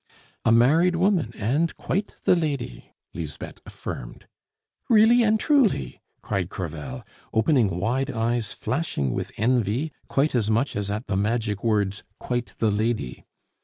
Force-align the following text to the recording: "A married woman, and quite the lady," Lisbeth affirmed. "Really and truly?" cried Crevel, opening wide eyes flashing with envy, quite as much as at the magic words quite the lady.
"A 0.43 0.51
married 0.51 0.95
woman, 0.95 1.31
and 1.37 1.77
quite 1.77 2.15
the 2.23 2.35
lady," 2.35 2.91
Lisbeth 3.13 3.61
affirmed. 3.67 4.25
"Really 4.89 5.21
and 5.21 5.39
truly?" 5.39 6.01
cried 6.23 6.49
Crevel, 6.49 7.03
opening 7.33 7.79
wide 7.79 8.09
eyes 8.09 8.51
flashing 8.51 9.11
with 9.13 9.31
envy, 9.37 9.91
quite 10.07 10.33
as 10.33 10.49
much 10.49 10.75
as 10.75 10.89
at 10.89 11.05
the 11.05 11.15
magic 11.15 11.63
words 11.63 12.03
quite 12.17 12.55
the 12.57 12.71
lady. 12.71 13.27